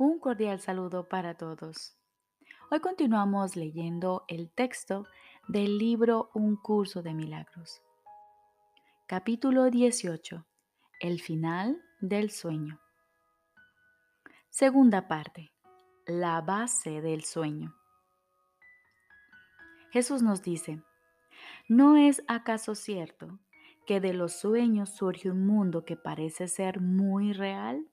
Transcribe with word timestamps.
Un 0.00 0.20
cordial 0.20 0.60
saludo 0.60 1.08
para 1.08 1.34
todos. 1.34 1.98
Hoy 2.70 2.78
continuamos 2.78 3.56
leyendo 3.56 4.24
el 4.28 4.48
texto 4.48 5.08
del 5.48 5.76
libro 5.76 6.30
Un 6.34 6.54
curso 6.54 7.02
de 7.02 7.14
milagros. 7.14 7.82
Capítulo 9.08 9.70
18. 9.70 10.46
El 11.00 11.20
final 11.20 11.82
del 11.98 12.30
sueño. 12.30 12.80
Segunda 14.50 15.08
parte. 15.08 15.50
La 16.06 16.42
base 16.42 17.00
del 17.00 17.24
sueño. 17.24 17.74
Jesús 19.90 20.22
nos 20.22 20.44
dice, 20.44 20.80
¿no 21.66 21.96
es 21.96 22.22
acaso 22.28 22.76
cierto 22.76 23.40
que 23.84 23.98
de 23.98 24.14
los 24.14 24.34
sueños 24.38 24.90
surge 24.94 25.28
un 25.28 25.44
mundo 25.44 25.84
que 25.84 25.96
parece 25.96 26.46
ser 26.46 26.80
muy 26.80 27.32
real? 27.32 27.84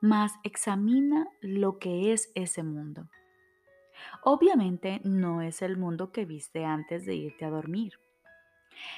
Mas 0.00 0.32
examina 0.42 1.28
lo 1.40 1.78
que 1.78 2.12
es 2.12 2.30
ese 2.34 2.62
mundo. 2.62 3.08
Obviamente 4.22 5.00
no 5.04 5.42
es 5.42 5.62
el 5.62 5.76
mundo 5.76 6.12
que 6.12 6.24
viste 6.24 6.64
antes 6.64 7.06
de 7.06 7.14
irte 7.14 7.44
a 7.44 7.50
dormir. 7.50 7.94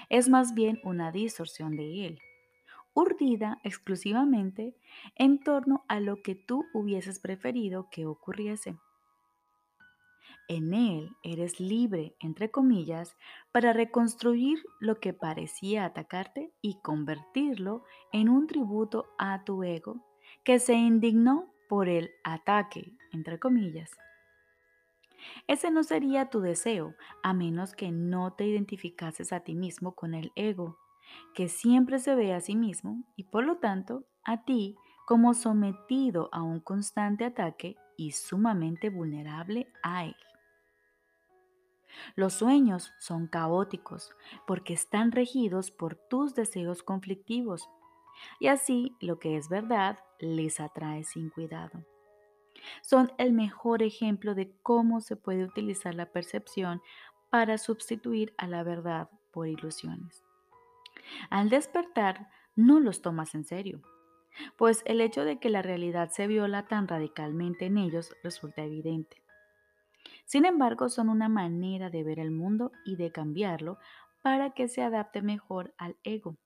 Es 0.08 0.28
más 0.28 0.54
bien 0.54 0.80
una 0.84 1.12
distorsión 1.12 1.76
de 1.76 2.06
él, 2.06 2.20
urdida 2.94 3.60
exclusivamente 3.62 4.74
en 5.14 5.38
torno 5.38 5.84
a 5.88 6.00
lo 6.00 6.22
que 6.22 6.34
tú 6.34 6.64
hubieses 6.74 7.20
preferido 7.20 7.88
que 7.90 8.06
ocurriese. 8.06 8.76
En 10.48 10.72
él 10.72 11.10
eres 11.22 11.60
libre, 11.60 12.16
entre 12.20 12.50
comillas, 12.50 13.16
para 13.52 13.74
reconstruir 13.74 14.58
lo 14.80 14.98
que 14.98 15.12
parecía 15.12 15.84
atacarte 15.84 16.50
y 16.62 16.80
convertirlo 16.80 17.84
en 18.12 18.30
un 18.30 18.46
tributo 18.46 19.04
a 19.18 19.44
tu 19.44 19.62
ego 19.62 20.07
que 20.44 20.58
se 20.58 20.74
indignó 20.74 21.52
por 21.68 21.88
el 21.88 22.10
ataque, 22.24 22.96
entre 23.12 23.38
comillas. 23.38 23.90
Ese 25.46 25.70
no 25.70 25.82
sería 25.82 26.30
tu 26.30 26.40
deseo, 26.40 26.94
a 27.22 27.32
menos 27.32 27.74
que 27.74 27.90
no 27.90 28.32
te 28.32 28.46
identificases 28.46 29.32
a 29.32 29.40
ti 29.40 29.54
mismo 29.54 29.94
con 29.94 30.14
el 30.14 30.32
ego, 30.36 30.78
que 31.34 31.48
siempre 31.48 31.98
se 31.98 32.14
ve 32.14 32.32
a 32.32 32.40
sí 32.40 32.56
mismo 32.56 33.04
y 33.16 33.24
por 33.24 33.44
lo 33.44 33.56
tanto 33.56 34.04
a 34.24 34.44
ti 34.44 34.76
como 35.06 35.34
sometido 35.34 36.28
a 36.32 36.42
un 36.42 36.60
constante 36.60 37.24
ataque 37.24 37.76
y 37.96 38.12
sumamente 38.12 38.90
vulnerable 38.90 39.72
a 39.82 40.04
él. 40.04 40.16
Los 42.14 42.34
sueños 42.34 42.92
son 42.98 43.26
caóticos 43.26 44.12
porque 44.46 44.74
están 44.74 45.10
regidos 45.12 45.70
por 45.70 45.96
tus 45.96 46.34
deseos 46.34 46.82
conflictivos 46.82 47.68
y 48.38 48.48
así 48.48 48.96
lo 49.00 49.18
que 49.18 49.36
es 49.36 49.48
verdad 49.48 49.98
les 50.18 50.60
atrae 50.60 51.04
sin 51.04 51.30
cuidado. 51.30 51.84
Son 52.82 53.12
el 53.18 53.32
mejor 53.32 53.82
ejemplo 53.82 54.34
de 54.34 54.52
cómo 54.62 55.00
se 55.00 55.16
puede 55.16 55.44
utilizar 55.44 55.94
la 55.94 56.06
percepción 56.06 56.82
para 57.30 57.58
sustituir 57.58 58.34
a 58.36 58.46
la 58.46 58.62
verdad 58.62 59.10
por 59.32 59.48
ilusiones. 59.48 60.24
Al 61.30 61.48
despertar, 61.48 62.28
no 62.56 62.80
los 62.80 63.02
tomas 63.02 63.34
en 63.34 63.44
serio, 63.44 63.82
pues 64.56 64.82
el 64.86 65.00
hecho 65.00 65.24
de 65.24 65.38
que 65.38 65.50
la 65.50 65.62
realidad 65.62 66.10
se 66.10 66.26
viola 66.26 66.66
tan 66.66 66.88
radicalmente 66.88 67.66
en 67.66 67.78
ellos 67.78 68.14
resulta 68.22 68.62
evidente. 68.62 69.22
Sin 70.24 70.44
embargo, 70.44 70.88
son 70.88 71.08
una 71.08 71.28
manera 71.28 71.90
de 71.90 72.02
ver 72.04 72.18
el 72.18 72.30
mundo 72.30 72.72
y 72.84 72.96
de 72.96 73.12
cambiarlo 73.12 73.78
para 74.22 74.50
que 74.50 74.68
se 74.68 74.82
adapte 74.82 75.22
mejor 75.22 75.74
al 75.78 75.96
ego. 76.02 76.36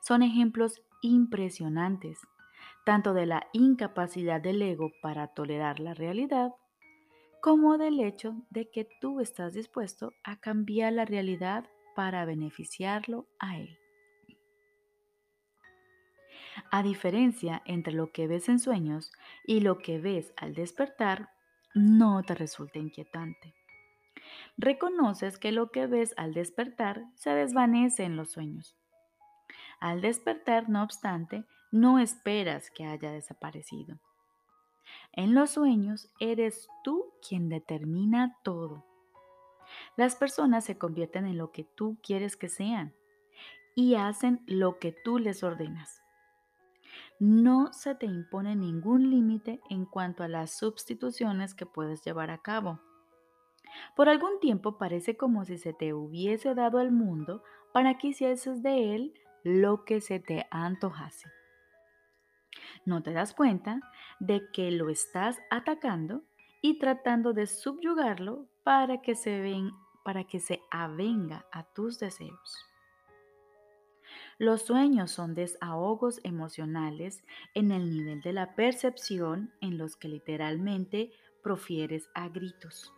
Son 0.00 0.22
ejemplos 0.22 0.82
impresionantes, 1.02 2.18
tanto 2.84 3.14
de 3.14 3.26
la 3.26 3.46
incapacidad 3.52 4.40
del 4.40 4.62
ego 4.62 4.90
para 5.02 5.28
tolerar 5.28 5.80
la 5.80 5.94
realidad, 5.94 6.52
como 7.40 7.76
del 7.76 8.00
hecho 8.00 8.36
de 8.50 8.70
que 8.70 8.88
tú 9.00 9.20
estás 9.20 9.52
dispuesto 9.52 10.12
a 10.22 10.40
cambiar 10.40 10.94
la 10.94 11.04
realidad 11.04 11.68
para 11.94 12.24
beneficiarlo 12.24 13.26
a 13.38 13.58
él. 13.58 13.78
A 16.70 16.82
diferencia 16.82 17.62
entre 17.66 17.92
lo 17.92 18.12
que 18.12 18.26
ves 18.26 18.48
en 18.48 18.58
sueños 18.58 19.12
y 19.46 19.60
lo 19.60 19.78
que 19.78 19.98
ves 19.98 20.32
al 20.36 20.54
despertar, 20.54 21.30
no 21.74 22.22
te 22.22 22.34
resulta 22.34 22.78
inquietante. 22.78 23.54
Reconoces 24.56 25.38
que 25.38 25.52
lo 25.52 25.70
que 25.70 25.86
ves 25.86 26.14
al 26.16 26.32
despertar 26.32 27.04
se 27.14 27.30
desvanece 27.30 28.04
en 28.04 28.16
los 28.16 28.30
sueños 28.30 28.76
al 29.84 30.00
despertar, 30.00 30.70
no 30.70 30.82
obstante, 30.82 31.44
no 31.70 31.98
esperas 31.98 32.70
que 32.70 32.86
haya 32.86 33.12
desaparecido. 33.12 34.00
En 35.12 35.34
los 35.34 35.50
sueños 35.50 36.10
eres 36.20 36.68
tú 36.82 37.12
quien 37.28 37.50
determina 37.50 38.38
todo. 38.42 38.82
Las 39.94 40.16
personas 40.16 40.64
se 40.64 40.78
convierten 40.78 41.26
en 41.26 41.36
lo 41.36 41.52
que 41.52 41.64
tú 41.64 41.98
quieres 42.02 42.34
que 42.34 42.48
sean 42.48 42.94
y 43.74 43.96
hacen 43.96 44.42
lo 44.46 44.78
que 44.78 44.92
tú 45.04 45.18
les 45.18 45.42
ordenas. 45.44 46.02
No 47.18 47.70
se 47.74 47.94
te 47.94 48.06
impone 48.06 48.56
ningún 48.56 49.10
límite 49.10 49.60
en 49.68 49.84
cuanto 49.84 50.22
a 50.22 50.28
las 50.28 50.56
sustituciones 50.56 51.54
que 51.54 51.66
puedes 51.66 52.02
llevar 52.02 52.30
a 52.30 52.38
cabo. 52.38 52.80
Por 53.94 54.08
algún 54.08 54.40
tiempo 54.40 54.78
parece 54.78 55.18
como 55.18 55.44
si 55.44 55.58
se 55.58 55.74
te 55.74 55.92
hubiese 55.92 56.54
dado 56.54 56.78
al 56.78 56.90
mundo 56.90 57.42
para 57.74 57.98
que 57.98 58.08
hicieses 58.08 58.62
de 58.62 58.94
él 58.94 59.20
lo 59.44 59.84
que 59.84 60.00
se 60.00 60.18
te 60.18 60.46
antojase. 60.50 61.30
No 62.86 63.02
te 63.02 63.12
das 63.12 63.34
cuenta 63.34 63.80
de 64.18 64.50
que 64.52 64.70
lo 64.70 64.88
estás 64.88 65.38
atacando 65.50 66.22
y 66.62 66.78
tratando 66.78 67.34
de 67.34 67.46
subyugarlo 67.46 68.48
para 68.64 69.02
que 69.02 69.14
se, 69.14 69.40
ven, 69.40 69.70
para 70.02 70.24
que 70.24 70.40
se 70.40 70.62
avenga 70.70 71.46
a 71.52 71.64
tus 71.64 71.98
deseos. 71.98 72.66
Los 74.38 74.62
sueños 74.62 75.10
son 75.10 75.34
desahogos 75.34 76.20
emocionales 76.24 77.22
en 77.54 77.70
el 77.70 77.90
nivel 77.90 78.20
de 78.22 78.32
la 78.32 78.54
percepción 78.54 79.52
en 79.60 79.78
los 79.78 79.96
que 79.96 80.08
literalmente 80.08 81.12
profieres 81.42 82.08
a 82.14 82.28
gritos. 82.28 82.92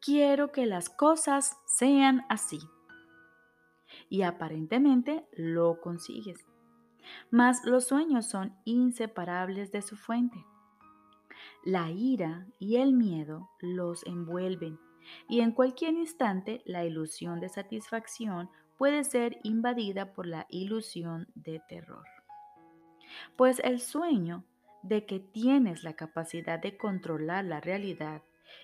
Quiero 0.00 0.52
que 0.52 0.66
las 0.66 0.88
cosas 0.88 1.58
sean 1.66 2.24
así 2.28 2.60
y 4.10 4.22
aparentemente 4.22 5.24
lo 5.32 5.80
consigues. 5.80 6.46
Mas 7.30 7.64
los 7.64 7.86
sueños 7.86 8.26
son 8.26 8.54
inseparables 8.64 9.72
de 9.72 9.80
su 9.80 9.96
fuente. 9.96 10.44
La 11.64 11.90
ira 11.90 12.46
y 12.58 12.76
el 12.76 12.92
miedo 12.92 13.48
los 13.60 14.04
envuelven 14.04 14.78
y 15.28 15.40
en 15.40 15.52
cualquier 15.52 15.94
instante 15.94 16.62
la 16.66 16.84
ilusión 16.84 17.40
de 17.40 17.48
satisfacción 17.48 18.50
puede 18.76 19.04
ser 19.04 19.38
invadida 19.42 20.12
por 20.12 20.26
la 20.26 20.46
ilusión 20.50 21.28
de 21.34 21.60
terror. 21.68 22.04
Pues 23.36 23.60
el 23.64 23.80
sueño 23.80 24.44
de 24.82 25.04
que 25.04 25.20
tienes 25.20 25.82
la 25.82 25.94
capacidad 25.94 26.58
de 26.58 26.76
controlar 26.76 27.44
la 27.44 27.60
realidad 27.60 28.22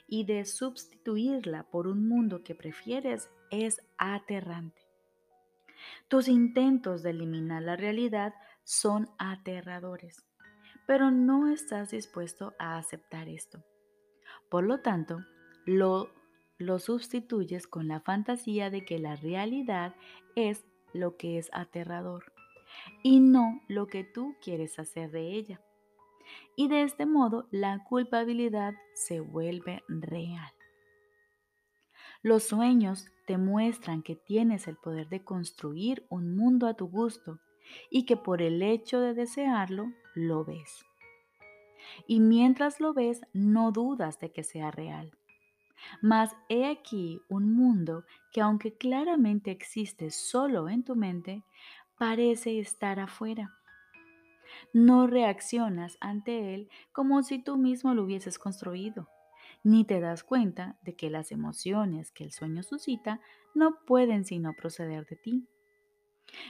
y 0.09 0.25
de 0.25 0.45
sustituirla 0.45 1.65
por 1.65 1.87
un 1.87 2.09
mundo 2.09 2.43
que 2.43 2.55
prefieres 2.55 3.31
es 3.51 3.83
aterrante. 3.99 4.86
Tus 6.09 6.29
intentos 6.29 7.03
de 7.03 7.11
eliminar 7.11 7.63
la 7.63 7.77
realidad 7.77 8.35
son 8.65 9.09
aterradores, 9.19 10.25
pero 10.87 11.11
no 11.11 11.49
estás 11.49 11.91
dispuesto 11.91 12.55
a 12.59 12.79
aceptar 12.79 13.29
esto. 13.29 13.65
Por 14.51 14.65
lo 14.65 14.81
tanto, 14.81 15.19
lo, 15.65 16.11
lo 16.59 16.79
sustituyes 16.79 17.67
con 17.67 17.89
la 17.89 18.01
fantasía 18.01 18.71
de 18.71 18.85
que 18.85 18.99
la 18.99 19.17
realidad 19.17 19.95
es 20.35 20.65
lo 20.93 21.17
que 21.17 21.39
es 21.39 21.51
aterrador 21.53 22.33
y 23.03 23.21
no 23.21 23.61
lo 23.69 23.87
que 23.87 24.05
tú 24.05 24.37
quieres 24.43 24.79
hacer 24.79 25.11
de 25.11 25.33
ella. 25.33 25.61
Y 26.57 26.69
de 26.69 26.83
este 26.83 27.07
modo 27.07 27.49
la 27.51 27.85
culpabilidad 27.85 28.75
se 28.95 29.21
vuelve 29.21 29.83
real. 29.89 30.53
Los 32.23 32.45
sueños 32.45 33.07
te 33.27 33.39
muestran 33.39 34.03
que 34.03 34.17
tienes 34.17 34.69
el 34.69 34.77
poder 34.77 35.09
de 35.09 35.25
construir 35.25 36.07
un 36.09 36.37
mundo 36.37 36.67
a 36.67 36.75
tu 36.75 36.89
gusto 36.89 37.41
y 37.91 38.05
que 38.05 38.17
por 38.17 38.41
el 38.41 38.63
hecho 38.63 39.01
de 39.01 39.15
desearlo, 39.15 39.93
lo 40.15 40.45
ves. 40.45 40.85
Y 42.07 42.21
mientras 42.21 42.81
lo 42.81 42.95
ves, 42.95 43.23
no 43.33 43.73
dudas 43.73 44.19
de 44.21 44.33
que 44.33 44.45
sea 44.45 44.71
real. 44.71 45.13
Mas 46.01 46.35
he 46.49 46.67
aquí 46.67 47.21
un 47.29 47.53
mundo 47.53 48.05
que 48.33 48.41
aunque 48.41 48.77
claramente 48.77 49.51
existe 49.51 50.11
solo 50.11 50.69
en 50.69 50.85
tu 50.85 50.97
mente, 50.97 51.43
parece 51.99 52.59
estar 52.59 52.99
afuera. 53.01 53.55
No 54.73 55.07
reaccionas 55.07 55.99
ante 56.01 56.55
él 56.55 56.69
como 56.93 57.23
si 57.23 57.43
tú 57.43 57.57
mismo 57.57 57.95
lo 57.95 58.05
hubieses 58.05 58.39
construido 58.39 59.09
ni 59.67 59.85
te 59.85 59.99
das 59.99 60.23
cuenta 60.23 60.79
de 60.83 60.95
que 60.95 61.11
las 61.11 61.33
emociones 61.33 62.13
que 62.13 62.23
el 62.23 62.31
sueño 62.31 62.63
suscita 62.63 63.21
no 63.53 63.81
pueden 63.85 64.25
sino 64.25 64.55
proceder 64.55 65.07
de 65.07 65.17
ti. 65.17 65.49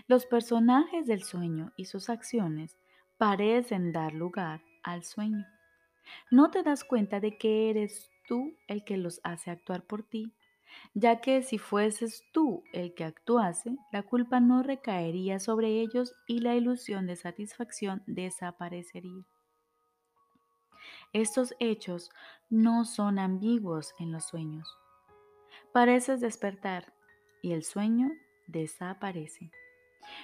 Los 0.07 0.27
personajes 0.27 1.07
del 1.07 1.23
sueño 1.23 1.73
y 1.79 1.87
sus 1.87 2.11
acciones 2.11 2.77
parecen 3.17 3.91
dar 3.91 4.13
lugar 4.13 4.61
al 4.83 5.03
sueño. 5.03 5.47
No 6.31 6.51
te 6.51 6.63
das 6.63 6.85
cuenta 6.85 7.19
de 7.19 7.39
que 7.39 7.71
eres 7.71 8.11
tú 8.29 8.55
el 8.69 8.85
que 8.85 8.99
los 8.99 9.23
hace 9.25 9.51
actuar 9.51 9.87
por 9.87 10.03
ti, 10.03 10.35
ya 10.93 11.23
que 11.23 11.43
si 11.43 11.57
fueses 11.57 12.23
tú 12.33 12.65
el 12.75 12.93
que 12.93 13.05
actuase, 13.05 13.79
la 13.93 14.03
culpa 14.03 14.41
no 14.41 14.62
recaería 14.62 15.39
sobre 15.39 15.81
ellos 15.81 16.12
y 16.27 16.41
la 16.41 16.55
ilusión 16.55 17.07
de 17.07 17.17
satisfacción 17.17 18.03
desaparecería. 18.07 19.25
Estos 21.12 21.55
hechos 21.61 22.11
no 22.50 22.85
son 22.85 23.19
ambiguos 23.19 23.94
en 23.99 24.12
los 24.12 24.25
sueños. 24.25 24.76
Pareces 25.73 26.20
despertar 26.20 26.93
y 27.43 27.53
el 27.53 27.62
sueño 27.64 28.11
desaparece. 28.47 29.50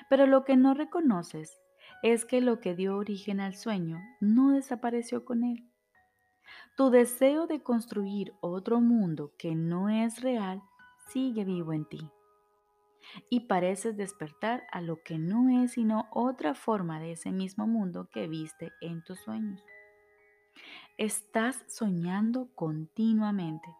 Pero 0.09 0.27
lo 0.27 0.45
que 0.45 0.57
no 0.57 0.75
reconoces 0.75 1.61
es 2.03 2.25
que 2.25 2.41
lo 2.41 2.61
que 2.61 2.75
dio 2.75 2.97
origen 2.97 3.41
al 3.41 3.55
sueño 3.55 4.01
no 4.21 4.53
desapareció 4.53 5.25
con 5.25 5.45
él. 5.45 5.69
Tu 6.77 6.91
deseo 6.91 7.47
de 7.47 7.63
construir 7.63 8.35
otro 8.41 8.81
mundo 8.81 9.33
que 9.39 9.55
no 9.55 9.89
es 9.89 10.23
real 10.23 10.63
sigue 11.09 11.45
vivo 11.45 11.73
en 11.73 11.85
ti. 11.85 12.11
Y 13.29 13.41
pareces 13.41 13.97
despertar 13.97 14.65
a 14.71 14.81
lo 14.81 15.03
que 15.03 15.19
no 15.19 15.63
es 15.63 15.73
sino 15.73 16.09
otra 16.13 16.55
forma 16.55 17.01
de 17.01 17.13
ese 17.13 17.31
mismo 17.31 17.67
mundo 17.67 18.09
que 18.11 18.29
viste 18.29 18.73
en 18.81 19.03
tus 19.05 19.21
sueños. 19.21 19.63
Estás 21.03 21.65
soñando 21.67 22.55
continuamente. 22.55 23.75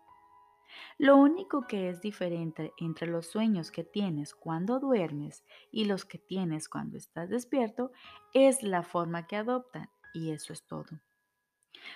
Lo 0.99 1.17
único 1.17 1.69
que 1.69 1.89
es 1.89 2.01
diferente 2.01 2.73
entre 2.79 3.07
los 3.07 3.29
sueños 3.29 3.71
que 3.71 3.85
tienes 3.85 4.35
cuando 4.35 4.81
duermes 4.81 5.45
y 5.71 5.85
los 5.85 6.05
que 6.05 6.19
tienes 6.19 6.69
cuando 6.69 6.97
estás 6.97 7.31
despierto 7.31 7.93
es 8.35 8.65
la 8.65 8.83
forma 8.83 9.29
que 9.29 9.37
adoptan 9.37 9.89
y 10.13 10.33
eso 10.33 10.53
es 10.53 10.67
todo. 10.67 11.01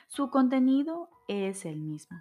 Su 0.07 0.31
contenido 0.31 1.11
es 1.27 1.65
el 1.65 1.81
mismo. 1.81 2.19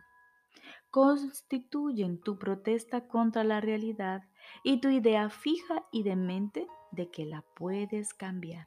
Constituyen 0.89 2.19
tu 2.19 2.39
protesta 2.39 3.07
contra 3.07 3.43
la 3.43 3.61
realidad 3.61 4.23
y 4.63 4.81
tu 4.81 4.89
idea 4.89 5.29
fija 5.29 5.85
y 5.91 6.01
demente 6.01 6.65
de 6.89 7.11
que 7.11 7.25
la 7.25 7.43
puedes 7.55 8.15
cambiar. 8.15 8.65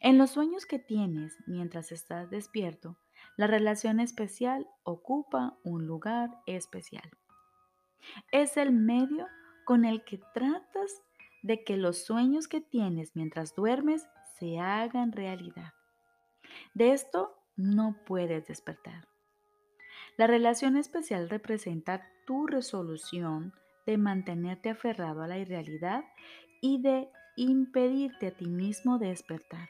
En 0.00 0.18
los 0.18 0.30
sueños 0.30 0.66
que 0.66 0.78
tienes 0.78 1.36
mientras 1.46 1.92
estás 1.92 2.30
despierto, 2.30 2.96
la 3.36 3.46
relación 3.46 4.00
especial 4.00 4.66
ocupa 4.82 5.56
un 5.64 5.86
lugar 5.86 6.30
especial. 6.46 7.10
Es 8.32 8.56
el 8.56 8.72
medio 8.72 9.26
con 9.64 9.84
el 9.84 10.04
que 10.04 10.20
tratas 10.34 11.02
de 11.42 11.64
que 11.64 11.76
los 11.76 12.04
sueños 12.04 12.48
que 12.48 12.60
tienes 12.60 13.14
mientras 13.14 13.54
duermes 13.54 14.06
se 14.38 14.58
hagan 14.58 15.12
realidad. 15.12 15.72
De 16.74 16.92
esto 16.92 17.36
no 17.56 17.96
puedes 18.06 18.46
despertar. 18.46 19.06
La 20.16 20.26
relación 20.26 20.76
especial 20.76 21.30
representa 21.30 22.06
tu 22.26 22.46
resolución 22.46 23.54
de 23.86 23.96
mantenerte 23.96 24.70
aferrado 24.70 25.22
a 25.22 25.26
la 25.26 25.38
irrealidad 25.38 26.04
y 26.60 26.82
de 26.82 27.08
impedirte 27.42 28.28
a 28.28 28.30
ti 28.32 28.46
mismo 28.46 28.98
despertar. 28.98 29.68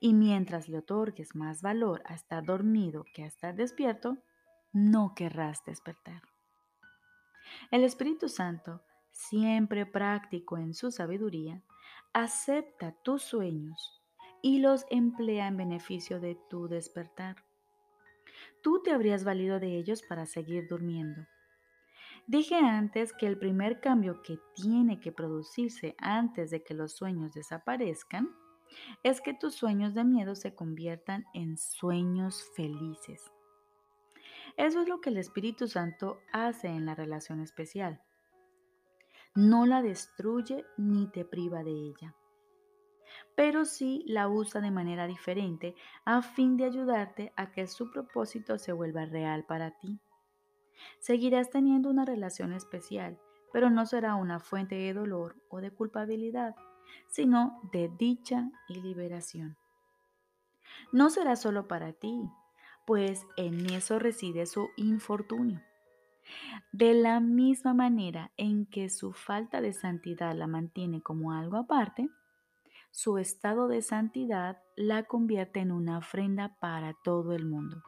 Y 0.00 0.14
mientras 0.14 0.68
le 0.68 0.78
otorgues 0.78 1.34
más 1.34 1.62
valor 1.62 2.02
a 2.06 2.14
estar 2.14 2.44
dormido 2.44 3.04
que 3.14 3.24
a 3.24 3.26
estar 3.26 3.54
despierto, 3.54 4.18
no 4.72 5.14
querrás 5.14 5.64
despertar. 5.64 6.22
El 7.70 7.84
Espíritu 7.84 8.28
Santo, 8.28 8.82
siempre 9.12 9.86
práctico 9.86 10.58
en 10.58 10.74
su 10.74 10.90
sabiduría, 10.90 11.62
acepta 12.12 12.92
tus 13.02 13.22
sueños 13.22 14.02
y 14.42 14.58
los 14.58 14.86
emplea 14.90 15.48
en 15.48 15.56
beneficio 15.56 16.20
de 16.20 16.38
tu 16.48 16.68
despertar. 16.68 17.36
Tú 18.62 18.82
te 18.82 18.92
habrías 18.92 19.24
valido 19.24 19.60
de 19.60 19.76
ellos 19.76 20.02
para 20.08 20.26
seguir 20.26 20.68
durmiendo. 20.68 21.26
Dije 22.26 22.56
antes 22.56 23.12
que 23.12 23.26
el 23.26 23.38
primer 23.38 23.80
cambio 23.80 24.20
que 24.22 24.40
tiene 24.54 24.98
que 24.98 25.12
producirse 25.12 25.94
antes 25.98 26.50
de 26.50 26.64
que 26.64 26.74
los 26.74 26.96
sueños 26.96 27.32
desaparezcan 27.32 28.34
es 29.04 29.20
que 29.20 29.32
tus 29.32 29.54
sueños 29.54 29.94
de 29.94 30.02
miedo 30.02 30.34
se 30.34 30.52
conviertan 30.52 31.24
en 31.34 31.56
sueños 31.56 32.50
felices. 32.56 33.30
Eso 34.56 34.82
es 34.82 34.88
lo 34.88 35.00
que 35.00 35.10
el 35.10 35.18
Espíritu 35.18 35.68
Santo 35.68 36.18
hace 36.32 36.66
en 36.66 36.84
la 36.86 36.96
relación 36.96 37.40
especial. 37.40 38.02
No 39.36 39.64
la 39.64 39.82
destruye 39.82 40.64
ni 40.76 41.06
te 41.08 41.24
priva 41.24 41.62
de 41.62 41.70
ella, 41.70 42.16
pero 43.36 43.66
sí 43.66 44.02
la 44.06 44.28
usa 44.28 44.60
de 44.60 44.70
manera 44.70 45.06
diferente 45.06 45.76
a 46.04 46.22
fin 46.22 46.56
de 46.56 46.64
ayudarte 46.64 47.32
a 47.36 47.52
que 47.52 47.66
su 47.66 47.90
propósito 47.90 48.58
se 48.58 48.72
vuelva 48.72 49.04
real 49.04 49.44
para 49.44 49.78
ti. 49.78 50.00
Seguirás 50.98 51.50
teniendo 51.50 51.90
una 51.90 52.04
relación 52.04 52.52
especial, 52.52 53.18
pero 53.52 53.70
no 53.70 53.86
será 53.86 54.14
una 54.14 54.40
fuente 54.40 54.74
de 54.74 54.92
dolor 54.92 55.36
o 55.48 55.60
de 55.60 55.70
culpabilidad 55.70 56.54
sino 57.08 57.60
de 57.72 57.88
dicha 57.88 58.50
y 58.68 58.80
liberación. 58.80 59.56
No 60.92 61.10
será 61.10 61.36
solo 61.36 61.68
para 61.68 61.92
ti, 61.92 62.28
pues 62.86 63.26
en 63.36 63.66
eso 63.70 63.98
reside 63.98 64.46
su 64.46 64.68
infortunio. 64.76 65.62
De 66.72 66.94
la 66.94 67.20
misma 67.20 67.72
manera 67.72 68.32
en 68.36 68.66
que 68.66 68.88
su 68.90 69.12
falta 69.12 69.60
de 69.60 69.72
santidad 69.72 70.34
la 70.34 70.46
mantiene 70.46 71.00
como 71.00 71.32
algo 71.32 71.56
aparte, 71.56 72.08
su 72.90 73.18
estado 73.18 73.68
de 73.68 73.82
santidad 73.82 74.62
la 74.74 75.04
convierte 75.04 75.60
en 75.60 75.70
una 75.70 75.98
ofrenda 75.98 76.56
para 76.60 76.94
todo 77.04 77.32
el 77.32 77.46
mundo. 77.46 77.82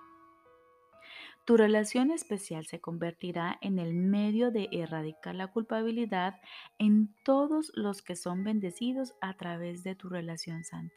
Tu 1.49 1.57
relación 1.57 2.11
especial 2.11 2.67
se 2.67 2.79
convertirá 2.79 3.57
en 3.63 3.79
el 3.79 3.95
medio 3.95 4.51
de 4.51 4.69
erradicar 4.71 5.35
la 5.35 5.47
culpabilidad 5.47 6.43
en 6.79 7.15
todos 7.25 7.73
los 7.75 8.03
que 8.03 8.17
son 8.17 8.45
bendecidos 8.45 9.15
a 9.23 9.33
través 9.33 9.83
de 9.83 9.95
tu 9.95 10.11
relación 10.11 10.63
santa. 10.65 10.95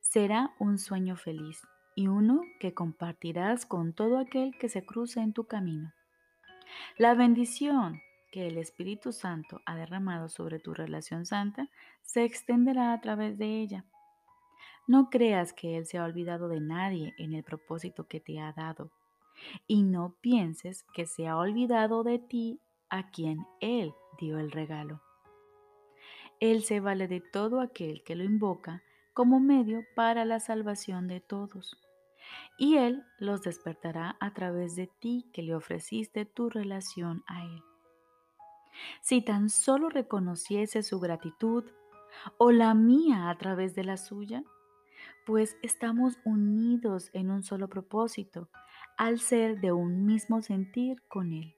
Será 0.00 0.54
un 0.58 0.78
sueño 0.78 1.18
feliz 1.18 1.60
y 1.94 2.08
uno 2.08 2.40
que 2.58 2.72
compartirás 2.72 3.66
con 3.66 3.92
todo 3.92 4.16
aquel 4.16 4.56
que 4.58 4.70
se 4.70 4.86
cruce 4.86 5.20
en 5.20 5.34
tu 5.34 5.44
camino. 5.44 5.92
La 6.96 7.12
bendición 7.12 8.00
que 8.30 8.46
el 8.46 8.56
Espíritu 8.56 9.12
Santo 9.12 9.60
ha 9.66 9.76
derramado 9.76 10.30
sobre 10.30 10.58
tu 10.58 10.72
relación 10.72 11.26
santa 11.26 11.68
se 12.00 12.24
extenderá 12.24 12.94
a 12.94 13.00
través 13.02 13.36
de 13.36 13.60
ella. 13.60 13.84
No 14.86 15.10
creas 15.10 15.52
que 15.52 15.76
Él 15.76 15.84
se 15.84 15.98
ha 15.98 16.04
olvidado 16.04 16.48
de 16.48 16.60
nadie 16.60 17.12
en 17.18 17.34
el 17.34 17.44
propósito 17.44 18.08
que 18.08 18.18
te 18.18 18.40
ha 18.40 18.54
dado 18.54 18.90
y 19.66 19.82
no 19.82 20.16
pienses 20.20 20.84
que 20.94 21.06
se 21.06 21.28
ha 21.28 21.36
olvidado 21.36 22.04
de 22.04 22.18
ti 22.18 22.60
a 22.88 23.10
quien 23.10 23.46
Él 23.60 23.94
dio 24.18 24.38
el 24.38 24.50
regalo. 24.50 25.00
Él 26.40 26.64
se 26.64 26.80
vale 26.80 27.08
de 27.08 27.20
todo 27.20 27.60
aquel 27.60 28.02
que 28.02 28.16
lo 28.16 28.24
invoca 28.24 28.82
como 29.14 29.40
medio 29.40 29.84
para 29.94 30.24
la 30.24 30.40
salvación 30.40 31.06
de 31.06 31.20
todos. 31.20 31.78
Y 32.58 32.76
Él 32.76 33.04
los 33.18 33.42
despertará 33.42 34.16
a 34.20 34.32
través 34.32 34.76
de 34.76 34.86
ti 34.86 35.30
que 35.32 35.42
le 35.42 35.54
ofreciste 35.54 36.24
tu 36.24 36.48
relación 36.48 37.22
a 37.26 37.44
Él. 37.44 37.62
Si 39.02 39.22
tan 39.22 39.50
solo 39.50 39.88
reconociese 39.88 40.82
su 40.82 40.98
gratitud 40.98 41.64
o 42.38 42.50
la 42.50 42.74
mía 42.74 43.30
a 43.30 43.38
través 43.38 43.74
de 43.74 43.84
la 43.84 43.96
suya, 43.96 44.42
pues 45.26 45.56
estamos 45.62 46.18
unidos 46.24 47.10
en 47.12 47.30
un 47.30 47.42
solo 47.42 47.68
propósito, 47.68 48.48
al 48.96 49.18
ser 49.18 49.60
de 49.60 49.72
un 49.72 50.06
mismo 50.06 50.42
sentir 50.42 51.02
con 51.08 51.32
Él. 51.32 51.56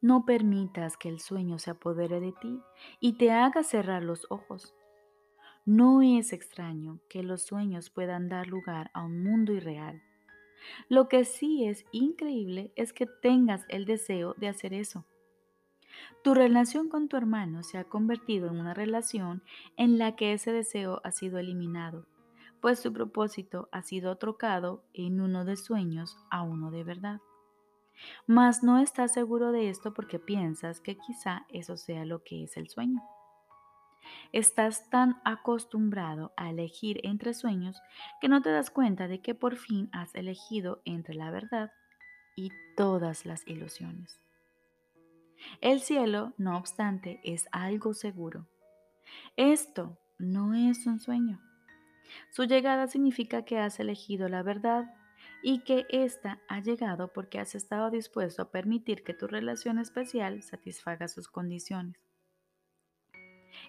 No 0.00 0.24
permitas 0.24 0.96
que 0.96 1.08
el 1.08 1.20
sueño 1.20 1.58
se 1.58 1.70
apodere 1.70 2.20
de 2.20 2.32
ti 2.32 2.60
y 3.00 3.14
te 3.14 3.30
haga 3.30 3.62
cerrar 3.62 4.02
los 4.02 4.26
ojos. 4.30 4.74
No 5.64 6.02
es 6.02 6.32
extraño 6.32 7.00
que 7.08 7.22
los 7.22 7.42
sueños 7.42 7.90
puedan 7.90 8.28
dar 8.28 8.46
lugar 8.46 8.90
a 8.94 9.04
un 9.04 9.22
mundo 9.22 9.52
irreal. 9.52 10.02
Lo 10.88 11.08
que 11.08 11.24
sí 11.24 11.64
es 11.64 11.84
increíble 11.92 12.72
es 12.76 12.92
que 12.92 13.06
tengas 13.06 13.64
el 13.68 13.84
deseo 13.84 14.34
de 14.34 14.48
hacer 14.48 14.74
eso. 14.74 15.06
Tu 16.22 16.34
relación 16.34 16.88
con 16.88 17.08
tu 17.08 17.16
hermano 17.16 17.62
se 17.62 17.78
ha 17.78 17.84
convertido 17.84 18.48
en 18.48 18.60
una 18.60 18.74
relación 18.74 19.42
en 19.76 19.98
la 19.98 20.14
que 20.14 20.34
ese 20.34 20.52
deseo 20.52 21.00
ha 21.04 21.10
sido 21.10 21.38
eliminado 21.38 22.06
pues 22.60 22.80
su 22.80 22.92
propósito 22.92 23.68
ha 23.72 23.82
sido 23.82 24.16
trocado 24.16 24.84
en 24.92 25.20
uno 25.20 25.44
de 25.44 25.56
sueños 25.56 26.16
a 26.30 26.42
uno 26.42 26.70
de 26.70 26.84
verdad. 26.84 27.20
Mas 28.26 28.62
no 28.62 28.78
estás 28.78 29.12
seguro 29.12 29.52
de 29.52 29.70
esto 29.70 29.94
porque 29.94 30.18
piensas 30.18 30.80
que 30.80 30.96
quizá 30.96 31.46
eso 31.48 31.76
sea 31.76 32.04
lo 32.04 32.22
que 32.22 32.44
es 32.44 32.56
el 32.56 32.68
sueño. 32.68 33.02
Estás 34.32 34.88
tan 34.90 35.20
acostumbrado 35.24 36.32
a 36.36 36.50
elegir 36.50 37.00
entre 37.02 37.34
sueños 37.34 37.80
que 38.20 38.28
no 38.28 38.42
te 38.42 38.50
das 38.50 38.70
cuenta 38.70 39.08
de 39.08 39.20
que 39.20 39.34
por 39.34 39.56
fin 39.56 39.88
has 39.92 40.14
elegido 40.14 40.80
entre 40.84 41.14
la 41.14 41.30
verdad 41.30 41.72
y 42.36 42.50
todas 42.76 43.24
las 43.24 43.46
ilusiones. 43.46 44.20
El 45.60 45.80
cielo, 45.80 46.32
no 46.38 46.56
obstante, 46.56 47.20
es 47.24 47.48
algo 47.52 47.94
seguro. 47.94 48.46
Esto 49.36 49.98
no 50.18 50.54
es 50.54 50.86
un 50.86 50.98
sueño. 50.98 51.40
Su 52.30 52.44
llegada 52.44 52.86
significa 52.86 53.44
que 53.44 53.58
has 53.58 53.80
elegido 53.80 54.28
la 54.28 54.42
verdad 54.42 54.94
y 55.42 55.60
que 55.60 55.86
ésta 55.90 56.40
ha 56.48 56.60
llegado 56.60 57.12
porque 57.12 57.38
has 57.38 57.54
estado 57.54 57.90
dispuesto 57.90 58.42
a 58.42 58.50
permitir 58.50 59.04
que 59.04 59.14
tu 59.14 59.26
relación 59.26 59.78
especial 59.78 60.42
satisfaga 60.42 61.08
sus 61.08 61.28
condiciones. 61.28 61.96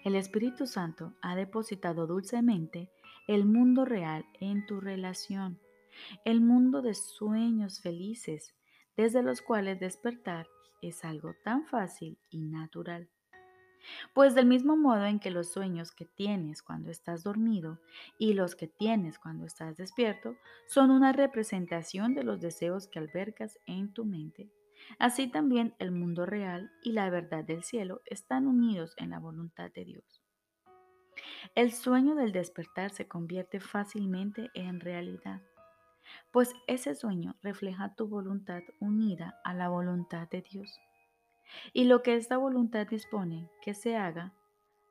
El 0.04 0.14
Espíritu 0.14 0.66
Santo 0.66 1.14
ha 1.22 1.34
depositado 1.34 2.06
dulcemente 2.06 2.90
el 3.26 3.44
mundo 3.44 3.84
real 3.84 4.24
en 4.40 4.66
tu 4.66 4.80
relación, 4.80 5.60
el 6.24 6.40
mundo 6.40 6.82
de 6.82 6.94
sueños 6.94 7.80
felices, 7.80 8.54
desde 8.96 9.22
los 9.22 9.42
cuales 9.42 9.80
despertar 9.80 10.46
es 10.82 11.04
algo 11.04 11.34
tan 11.44 11.66
fácil 11.66 12.18
y 12.30 12.42
natural. 12.42 13.08
Pues 14.14 14.34
del 14.34 14.46
mismo 14.46 14.76
modo 14.76 15.04
en 15.04 15.20
que 15.20 15.30
los 15.30 15.52
sueños 15.52 15.92
que 15.92 16.04
tienes 16.04 16.62
cuando 16.62 16.90
estás 16.90 17.22
dormido 17.22 17.80
y 18.18 18.34
los 18.34 18.54
que 18.54 18.68
tienes 18.68 19.18
cuando 19.18 19.46
estás 19.46 19.76
despierto 19.76 20.36
son 20.66 20.90
una 20.90 21.12
representación 21.12 22.14
de 22.14 22.24
los 22.24 22.40
deseos 22.40 22.88
que 22.88 22.98
albergas 22.98 23.58
en 23.66 23.92
tu 23.92 24.04
mente, 24.04 24.50
así 24.98 25.28
también 25.28 25.74
el 25.78 25.90
mundo 25.90 26.26
real 26.26 26.70
y 26.82 26.92
la 26.92 27.10
verdad 27.10 27.44
del 27.44 27.64
cielo 27.64 28.00
están 28.06 28.46
unidos 28.46 28.94
en 28.96 29.10
la 29.10 29.18
voluntad 29.18 29.70
de 29.72 29.84
Dios. 29.84 30.22
El 31.54 31.72
sueño 31.72 32.14
del 32.14 32.32
despertar 32.32 32.90
se 32.90 33.08
convierte 33.08 33.60
fácilmente 33.60 34.50
en 34.54 34.80
realidad, 34.80 35.42
pues 36.32 36.54
ese 36.66 36.94
sueño 36.94 37.36
refleja 37.42 37.94
tu 37.94 38.08
voluntad 38.08 38.62
unida 38.80 39.40
a 39.44 39.54
la 39.54 39.68
voluntad 39.68 40.28
de 40.28 40.42
Dios. 40.42 40.78
Y 41.72 41.84
lo 41.84 42.02
que 42.02 42.16
esta 42.16 42.36
voluntad 42.36 42.86
dispone 42.86 43.50
que 43.62 43.74
se 43.74 43.96
haga, 43.96 44.32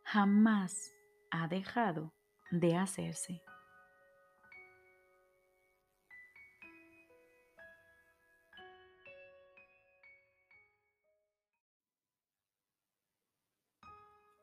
jamás 0.03 0.93
ha 1.31 1.47
dejado 1.47 2.13
de 2.51 2.75
hacerse. 2.75 3.41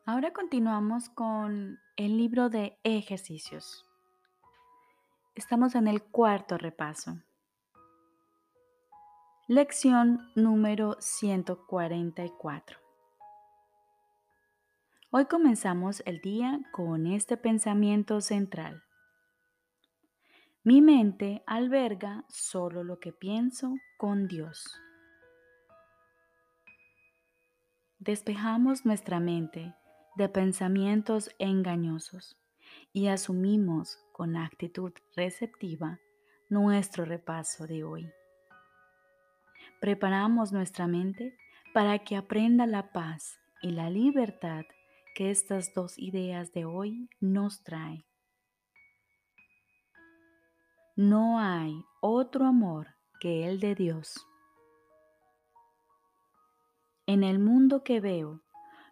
Ahora 0.06 0.34
continuamos 0.34 1.08
con 1.08 1.78
el 1.96 2.18
libro 2.18 2.50
de 2.50 2.78
ejercicios. 2.84 3.86
Estamos 5.34 5.74
en 5.74 5.88
el 5.88 6.02
cuarto 6.02 6.58
repaso. 6.58 7.22
Lección 9.46 10.32
número 10.34 10.96
144. 11.00 12.78
Hoy 15.10 15.26
comenzamos 15.26 16.02
el 16.06 16.22
día 16.22 16.60
con 16.72 17.06
este 17.06 17.36
pensamiento 17.36 18.22
central. 18.22 18.82
Mi 20.62 20.80
mente 20.80 21.42
alberga 21.46 22.24
solo 22.30 22.84
lo 22.84 23.00
que 23.00 23.12
pienso 23.12 23.74
con 23.98 24.28
Dios. 24.28 24.80
Despejamos 27.98 28.86
nuestra 28.86 29.20
mente 29.20 29.74
de 30.16 30.30
pensamientos 30.30 31.28
engañosos 31.38 32.38
y 32.94 33.08
asumimos 33.08 33.98
con 34.12 34.38
actitud 34.38 34.92
receptiva 35.14 36.00
nuestro 36.48 37.04
repaso 37.04 37.66
de 37.66 37.84
hoy. 37.84 38.10
Preparamos 39.84 40.50
nuestra 40.50 40.86
mente 40.86 41.36
para 41.74 41.98
que 41.98 42.16
aprenda 42.16 42.66
la 42.66 42.90
paz 42.90 43.38
y 43.60 43.72
la 43.72 43.90
libertad 43.90 44.64
que 45.14 45.30
estas 45.30 45.74
dos 45.74 45.98
ideas 45.98 46.52
de 46.52 46.64
hoy 46.64 47.10
nos 47.20 47.62
traen. 47.64 48.02
No 50.96 51.38
hay 51.38 51.84
otro 52.00 52.46
amor 52.46 52.94
que 53.20 53.46
el 53.46 53.60
de 53.60 53.74
Dios. 53.74 54.26
En 57.04 57.22
el 57.22 57.38
mundo 57.38 57.84
que 57.84 58.00
veo, 58.00 58.40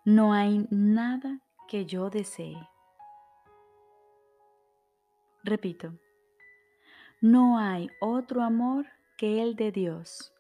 no 0.04 0.34
hay 0.34 0.66
nada 0.70 1.40
que 1.68 1.86
yo 1.86 2.10
desee. 2.10 2.68
Repito, 5.42 5.98
no 7.22 7.58
hay 7.58 7.88
otro 8.02 8.42
amor 8.42 8.84
que 9.16 9.40
el 9.40 9.56
de 9.56 9.72
Dios. 9.72 10.34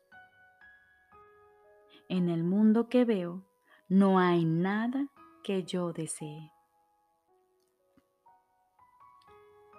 En 2.12 2.28
el 2.28 2.44
mundo 2.44 2.90
que 2.90 3.06
veo, 3.06 3.42
no 3.88 4.18
hay 4.18 4.44
nada 4.44 5.08
que 5.42 5.64
yo 5.64 5.94
desee. 5.94 6.52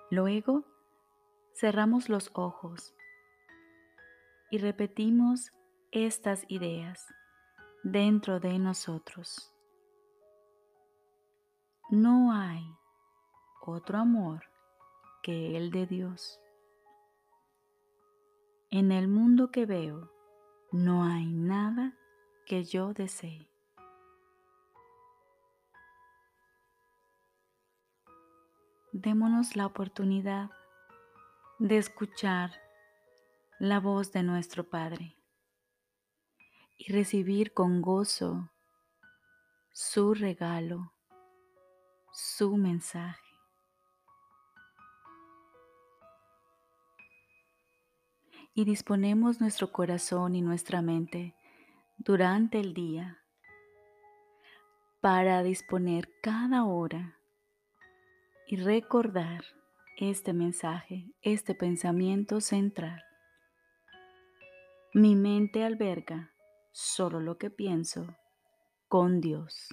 Luego, 0.10 0.64
cerramos 1.54 2.10
los 2.10 2.32
ojos 2.34 2.96
y 4.50 4.58
repetimos 4.58 5.52
estas 5.92 6.44
ideas 6.48 7.06
dentro 7.84 8.40
de 8.40 8.58
nosotros. 8.58 9.54
No 11.92 12.34
hay 12.34 12.66
otro 13.62 14.00
amor 14.00 14.42
que 15.22 15.56
el 15.56 15.70
de 15.70 15.86
Dios. 15.86 16.42
En 18.72 18.92
el 18.92 19.08
mundo 19.08 19.52
que 19.52 19.68
veo 19.68 20.12
no 20.72 21.04
hay 21.04 21.32
nada 21.32 21.96
que 22.46 22.64
yo 22.64 22.94
desee. 22.94 23.48
Démonos 28.92 29.56
la 29.56 29.66
oportunidad 29.66 30.52
de 31.60 31.78
escuchar 31.78 32.52
la 33.60 33.80
voz 33.80 34.12
de 34.12 34.24
nuestro 34.24 34.70
Padre 34.70 35.16
y 36.78 36.92
recibir 36.92 37.54
con 37.54 37.82
gozo 37.82 38.52
su 39.72 40.14
regalo 40.14 40.94
su 42.14 42.56
mensaje. 42.58 43.20
Y 48.54 48.66
disponemos 48.66 49.42
nuestro 49.42 49.72
corazón 49.72 50.36
y 50.36 50.42
nuestra 50.42 50.84
mente 50.84 51.36
durante 51.98 52.60
el 52.60 52.74
día 52.74 53.20
para 55.02 55.44
disponer 55.44 56.10
cada 56.22 56.64
hora 56.66 57.18
y 58.48 58.58
recordar 58.58 59.44
este 59.98 60.34
mensaje, 60.34 61.12
este 61.22 61.56
pensamiento 61.56 62.42
central. 62.42 63.04
Mi 64.94 65.16
mente 65.16 65.64
alberga 65.64 66.34
solo 66.72 67.20
lo 67.20 67.38
que 67.38 67.50
pienso 67.50 68.16
con 68.88 69.22
Dios. 69.22 69.70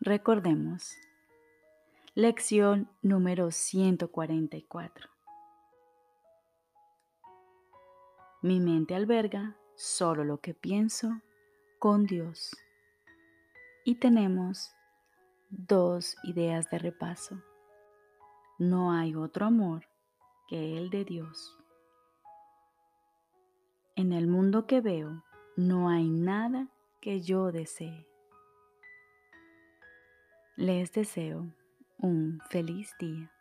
Recordemos. 0.00 0.96
Lección 2.14 2.90
número 3.00 3.50
144. 3.50 5.13
Mi 8.44 8.60
mente 8.60 8.94
alberga 8.94 9.56
solo 9.74 10.22
lo 10.22 10.36
que 10.36 10.52
pienso 10.52 11.22
con 11.78 12.04
Dios. 12.04 12.54
Y 13.86 13.94
tenemos 13.94 14.70
dos 15.48 16.18
ideas 16.24 16.68
de 16.68 16.78
repaso. 16.78 17.42
No 18.58 18.92
hay 18.92 19.14
otro 19.14 19.46
amor 19.46 19.86
que 20.46 20.76
el 20.76 20.90
de 20.90 21.06
Dios. 21.06 21.58
En 23.96 24.12
el 24.12 24.26
mundo 24.26 24.66
que 24.66 24.82
veo 24.82 25.24
no 25.56 25.88
hay 25.88 26.10
nada 26.10 26.68
que 27.00 27.22
yo 27.22 27.50
desee. 27.50 28.06
Les 30.56 30.92
deseo 30.92 31.50
un 31.96 32.42
feliz 32.50 32.94
día. 32.98 33.33